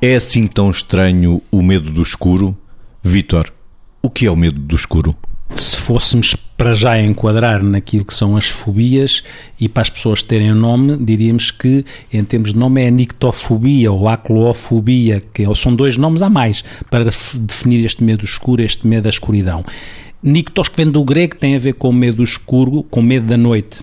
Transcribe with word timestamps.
É 0.00 0.14
assim 0.14 0.46
tão 0.46 0.70
estranho 0.70 1.42
o 1.50 1.60
medo 1.60 1.90
do 1.90 2.02
escuro? 2.02 2.56
Vítor, 3.02 3.52
o 4.00 4.08
que 4.08 4.26
é 4.26 4.30
o 4.30 4.36
medo 4.36 4.60
do 4.60 4.76
escuro? 4.76 5.16
Se 5.56 5.76
fôssemos 5.76 6.36
para 6.56 6.72
já 6.72 7.02
enquadrar 7.02 7.64
naquilo 7.64 8.04
que 8.04 8.14
são 8.14 8.36
as 8.36 8.46
fobias 8.46 9.24
e 9.58 9.68
para 9.68 9.82
as 9.82 9.90
pessoas 9.90 10.22
terem 10.22 10.54
nome, 10.54 10.96
diríamos 10.96 11.50
que 11.50 11.84
em 12.12 12.22
termos 12.22 12.52
de 12.52 12.58
nome 12.60 12.80
é 12.80 12.86
a 12.86 12.90
nictofobia 12.92 13.90
ou 13.90 14.08
acloofobia, 14.08 15.20
que 15.34 15.44
são 15.56 15.74
dois 15.74 15.96
nomes 15.96 16.22
a 16.22 16.30
mais 16.30 16.62
para 16.88 17.06
definir 17.34 17.84
este 17.84 18.04
medo 18.04 18.24
escuro, 18.24 18.62
este 18.62 18.86
medo 18.86 19.02
da 19.02 19.10
escuridão. 19.10 19.64
Nictos, 20.22 20.68
que 20.68 20.76
vem 20.76 20.92
do 20.92 21.02
grego, 21.02 21.34
tem 21.34 21.56
a 21.56 21.58
ver 21.58 21.74
com 21.74 21.90
medo 21.90 22.22
escuro, 22.22 22.84
com 22.84 23.02
medo 23.02 23.26
da 23.26 23.36
noite. 23.36 23.80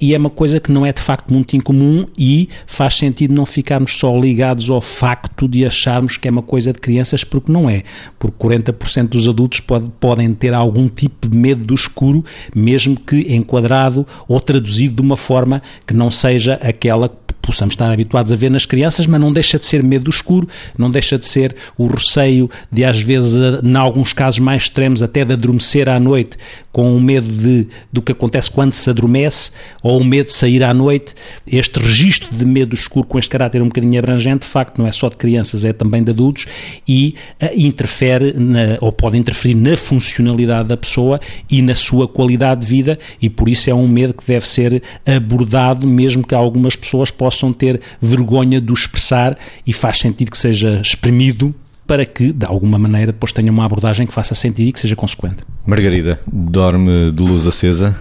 E 0.00 0.14
é 0.14 0.18
uma 0.18 0.28
coisa 0.28 0.60
que 0.60 0.70
não 0.70 0.84
é 0.84 0.92
de 0.92 1.00
facto 1.00 1.32
muito 1.32 1.56
incomum 1.56 2.06
e 2.18 2.48
faz 2.66 2.96
sentido 2.96 3.34
não 3.34 3.46
ficarmos 3.46 3.98
só 3.98 4.14
ligados 4.16 4.68
ao 4.68 4.80
facto 4.80 5.48
de 5.48 5.64
acharmos 5.64 6.16
que 6.16 6.28
é 6.28 6.30
uma 6.30 6.42
coisa 6.42 6.72
de 6.72 6.78
crianças, 6.78 7.24
porque 7.24 7.50
não 7.50 7.68
é. 7.68 7.82
Porque 8.18 8.36
40% 8.36 9.08
dos 9.08 9.26
adultos 9.26 9.60
pode, 9.60 9.90
podem 9.98 10.32
ter 10.34 10.52
algum 10.52 10.88
tipo 10.88 11.28
de 11.28 11.36
medo 11.36 11.64
do 11.64 11.74
escuro, 11.74 12.22
mesmo 12.54 12.96
que 12.96 13.34
enquadrado 13.34 14.06
ou 14.28 14.38
traduzido 14.38 14.96
de 14.96 15.02
uma 15.02 15.16
forma 15.16 15.62
que 15.86 15.94
não 15.94 16.10
seja 16.10 16.54
aquela 16.62 17.08
possamos 17.46 17.72
estar 17.72 17.90
habituados 17.90 18.32
a 18.32 18.36
ver 18.36 18.50
nas 18.50 18.66
crianças, 18.66 19.06
mas 19.06 19.20
não 19.20 19.32
deixa 19.32 19.58
de 19.58 19.64
ser 19.64 19.82
medo 19.82 20.04
do 20.04 20.10
escuro, 20.10 20.48
não 20.76 20.90
deixa 20.90 21.16
de 21.18 21.24
ser 21.24 21.54
o 21.78 21.86
receio 21.86 22.50
de, 22.70 22.84
às 22.84 23.00
vezes, 23.00 23.34
em 23.62 23.76
alguns 23.76 24.12
casos 24.12 24.40
mais 24.40 24.64
extremos, 24.64 25.02
até 25.02 25.24
de 25.24 25.32
adormecer 25.32 25.88
à 25.88 25.98
noite, 26.00 26.36
com 26.72 26.94
o 26.94 27.00
medo 27.00 27.28
de, 27.28 27.68
do 27.90 28.02
que 28.02 28.12
acontece 28.12 28.50
quando 28.50 28.74
se 28.74 28.90
adormece, 28.90 29.50
ou 29.82 30.00
o 30.00 30.04
medo 30.04 30.26
de 30.26 30.32
sair 30.32 30.62
à 30.62 30.74
noite. 30.74 31.14
Este 31.46 31.78
registro 31.78 32.36
de 32.36 32.44
medo 32.44 32.74
escuro 32.74 33.06
com 33.06 33.18
este 33.18 33.30
caráter 33.30 33.62
um 33.62 33.66
bocadinho 33.66 33.98
abrangente, 33.98 34.40
de 34.40 34.48
facto, 34.48 34.78
não 34.78 34.86
é 34.86 34.92
só 34.92 35.08
de 35.08 35.16
crianças, 35.16 35.64
é 35.64 35.72
também 35.72 36.02
de 36.02 36.10
adultos, 36.10 36.46
e 36.86 37.14
uh, 37.42 37.48
interfere, 37.56 38.34
na, 38.36 38.76
ou 38.80 38.92
pode 38.92 39.16
interferir 39.16 39.54
na 39.54 39.76
funcionalidade 39.76 40.68
da 40.68 40.76
pessoa 40.76 41.20
e 41.50 41.62
na 41.62 41.74
sua 41.74 42.06
qualidade 42.08 42.62
de 42.62 42.66
vida, 42.66 42.98
e 43.22 43.30
por 43.30 43.48
isso 43.48 43.70
é 43.70 43.74
um 43.74 43.88
medo 43.88 44.12
que 44.12 44.26
deve 44.26 44.46
ser 44.46 44.82
abordado, 45.06 45.86
mesmo 45.86 46.26
que 46.26 46.34
algumas 46.34 46.76
pessoas 46.76 47.10
possam 47.10 47.35
possam 47.36 47.52
ter 47.52 47.80
vergonha 48.00 48.60
de 48.60 48.72
o 48.72 48.74
expressar 48.74 49.36
e 49.66 49.72
faz 49.72 49.98
sentido 49.98 50.30
que 50.30 50.38
seja 50.38 50.80
exprimido 50.80 51.54
para 51.86 52.04
que, 52.04 52.32
de 52.32 52.44
alguma 52.44 52.78
maneira, 52.78 53.12
depois 53.12 53.32
tenha 53.32 53.52
uma 53.52 53.64
abordagem 53.64 54.06
que 54.06 54.12
faça 54.12 54.34
sentido 54.34 54.68
e 54.68 54.72
que 54.72 54.80
seja 54.80 54.96
consequente. 54.96 55.44
Margarida, 55.64 56.20
dorme 56.26 57.12
de 57.12 57.22
luz 57.22 57.46
acesa. 57.46 57.96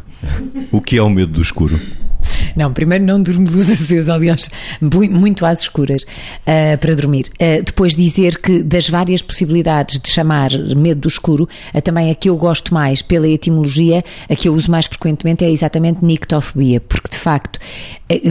O 0.72 0.82
que 0.82 0.98
é 0.98 1.04
o 1.04 1.10
medo 1.10 1.34
do 1.34 1.42
escuro? 1.42 1.80
Não, 2.56 2.72
primeiro 2.72 3.04
não 3.04 3.22
durmo 3.22 3.46
de 3.46 3.52
luz 3.52 3.70
acesa, 3.72 4.14
aliás, 4.14 4.50
muito 4.82 5.46
às 5.46 5.62
escuras 5.62 6.04
uh, 6.04 6.78
para 6.80 6.96
dormir. 6.96 7.26
Uh, 7.34 7.64
depois 7.64 7.96
dizer 7.96 8.38
que 8.38 8.64
das 8.64 8.90
várias 8.90 9.22
possibilidades 9.22 10.00
de 10.00 10.10
chamar 10.10 10.52
medo 10.76 11.02
do 11.02 11.08
escuro, 11.08 11.48
uh, 11.74 11.82
também 11.82 12.12
a 12.12 12.16
que 12.16 12.30
eu 12.30 12.38
gosto 12.38 12.74
mais 12.74 13.02
pela 13.02 13.28
etimologia, 13.28 14.04
a 14.30 14.36
que 14.36 14.48
eu 14.48 14.54
uso 14.54 14.70
mais 14.72 14.86
frequentemente 14.86 15.44
é 15.44 15.52
exatamente 15.52 16.04
nictofobia, 16.04 16.80
porque 16.82 17.10
de 17.10 17.18
facto, 17.18 17.60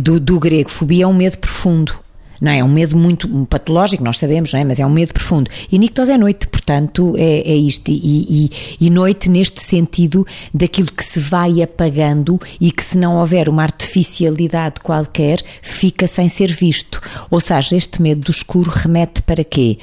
do, 0.03 0.19
do 0.21 0.39
grego, 0.39 0.71
fobia 0.71 1.05
é 1.05 1.07
um 1.07 1.13
medo 1.13 1.39
profundo 1.39 2.04
não 2.45 2.53
é? 2.53 2.59
É 2.59 2.65
um 2.65 2.69
medo 2.69 2.97
muito 2.97 3.27
patológico, 3.47 4.05
nós 4.05 4.19
sabemos, 4.19 4.53
não 4.53 4.61
é? 4.61 4.65
Mas 4.65 4.79
é 4.79 4.87
um 4.87 4.91
medo 4.91 5.13
profundo. 5.15 5.51
E 5.73 5.79
nictos 5.79 6.09
é 6.09 6.19
noite, 6.19 6.47
portanto, 6.47 7.15
é, 7.17 7.41
é 7.51 7.57
isto. 7.57 7.91
E, 7.91 7.95
e, 8.45 8.51
e, 8.81 8.91
noite 8.91 9.31
neste 9.31 9.63
sentido 9.63 10.27
daquilo 10.53 10.93
que 10.93 11.03
se 11.03 11.19
vai 11.19 11.63
apagando 11.63 12.39
e 12.61 12.71
que 12.71 12.85
se 12.85 12.99
não 12.99 13.17
houver 13.17 13.49
uma 13.49 13.63
artificialidade 13.63 14.81
qualquer, 14.83 15.41
fica 15.63 16.07
sem 16.07 16.29
ser 16.29 16.53
visto. 16.53 17.01
Ou 17.31 17.41
seja, 17.41 17.75
este 17.75 18.03
medo 18.03 18.21
do 18.21 18.31
escuro 18.31 18.71
remete 18.71 19.23
para 19.23 19.43
quê? 19.43 19.79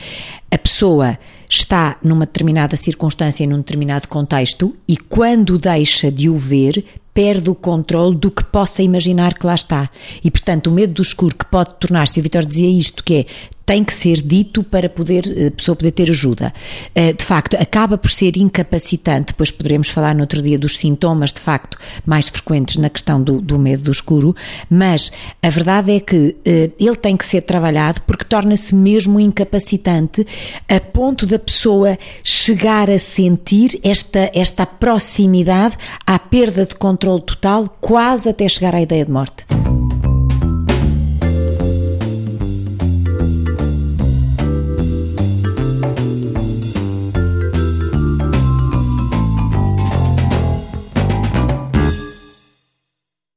A 0.52 0.58
pessoa 0.58 1.18
está 1.50 1.98
numa 2.04 2.26
determinada 2.26 2.76
circunstância, 2.76 3.48
num 3.48 3.58
determinado 3.58 4.08
contexto, 4.08 4.76
e 4.88 4.96
quando 4.96 5.58
deixa 5.58 6.12
de 6.12 6.30
o 6.30 6.36
ver, 6.36 6.84
perde 7.14 7.50
o 7.50 7.56
controle 7.56 8.16
do 8.16 8.32
que 8.32 8.44
possa 8.44 8.82
imaginar 8.82 9.34
que 9.34 9.46
lá 9.46 9.56
está. 9.56 9.90
E, 10.24 10.32
portanto, 10.32 10.68
o 10.68 10.72
medo 10.72 10.94
do 10.94 11.02
escuro 11.02 11.36
que 11.36 11.46
pode 11.46 11.76
tornar-se, 11.76 12.20
o 12.20 12.24
Vitor 12.24 12.46
dizia 12.46 12.70
isto, 12.70 13.04
que 13.04 13.14
é 13.14 13.26
tem 13.72 13.86
que 13.86 13.94
ser 13.94 14.22
dito 14.22 14.66
para 14.66 14.90
poder, 14.90 15.24
a 15.26 15.44
eh, 15.46 15.50
pessoa 15.50 15.78
poder 15.78 15.92
ter 15.92 16.10
ajuda. 16.10 16.54
Eh, 16.94 17.14
de 17.14 17.24
facto, 17.24 17.56
acaba 17.56 17.98
por 17.98 18.12
ser 18.12 18.36
incapacitante, 18.36 19.28
depois 19.28 19.50
poderemos 19.50 19.88
falar 19.88 20.14
no 20.14 20.20
outro 20.20 20.42
dia 20.42 20.60
dos 20.60 20.76
sintomas, 20.76 21.32
de 21.32 21.40
facto, 21.40 21.78
mais 22.06 22.28
frequentes 22.28 22.76
na 22.76 22.90
questão 22.90 23.24
do, 23.24 23.40
do 23.40 23.58
medo 23.58 23.84
do 23.84 23.92
escuro, 23.92 24.36
mas 24.70 25.10
a 25.42 25.50
verdade 25.50 25.90
é 25.90 26.02
que 26.02 26.36
eh, 26.44 26.72
ele 26.78 26.98
tem 26.98 27.16
que 27.16 27.24
ser 27.24 27.44
trabalhado 27.44 28.02
porque 28.02 28.26
torna-se 28.26 28.76
mesmo 28.76 29.22
incapacitante 29.22 30.28
a 30.68 30.80
ponto 30.82 31.26
da 31.26 31.40
pessoa 31.40 31.98
chegar 32.26 32.90
a 32.90 33.00
sentir 33.00 33.80
esta, 33.84 34.30
esta 34.36 34.66
proximidade 34.66 35.78
à 36.06 36.20
perda 36.20 36.66
de 36.66 36.76
controle 36.76 37.22
total, 37.22 37.70
quase 37.80 38.28
até 38.28 38.50
chegar 38.50 38.76
à 38.76 38.82
ideia 38.82 39.06
de 39.06 39.12
morte. 39.12 39.46